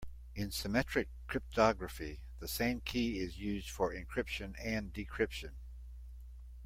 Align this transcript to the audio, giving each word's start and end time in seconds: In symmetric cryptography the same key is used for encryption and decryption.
In 0.33 0.49
symmetric 0.49 1.09
cryptography 1.27 2.21
the 2.39 2.47
same 2.47 2.79
key 2.81 3.19
is 3.19 3.37
used 3.37 3.69
for 3.69 3.93
encryption 3.93 4.55
and 4.57 4.91
decryption. 4.91 5.51